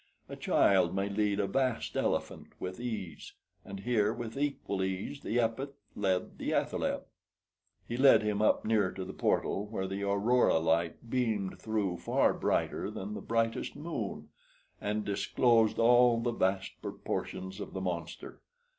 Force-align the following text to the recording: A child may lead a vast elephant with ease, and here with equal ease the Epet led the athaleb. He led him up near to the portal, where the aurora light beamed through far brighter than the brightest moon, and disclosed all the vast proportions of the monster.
A 0.27 0.35
child 0.35 0.95
may 0.95 1.09
lead 1.09 1.39
a 1.39 1.45
vast 1.45 1.95
elephant 1.95 2.53
with 2.59 2.79
ease, 2.79 3.33
and 3.63 3.81
here 3.81 4.11
with 4.11 4.35
equal 4.35 4.81
ease 4.83 5.21
the 5.21 5.37
Epet 5.37 5.73
led 5.95 6.39
the 6.39 6.53
athaleb. 6.55 7.03
He 7.87 7.97
led 7.97 8.23
him 8.23 8.41
up 8.41 8.65
near 8.65 8.89
to 8.91 9.05
the 9.05 9.13
portal, 9.13 9.67
where 9.67 9.85
the 9.85 10.01
aurora 10.01 10.57
light 10.57 11.11
beamed 11.11 11.59
through 11.59 11.97
far 11.97 12.33
brighter 12.33 12.89
than 12.89 13.13
the 13.13 13.21
brightest 13.21 13.75
moon, 13.75 14.29
and 14.81 15.05
disclosed 15.05 15.77
all 15.77 16.19
the 16.19 16.31
vast 16.33 16.81
proportions 16.81 17.59
of 17.59 17.73
the 17.73 17.81
monster. 17.81 18.41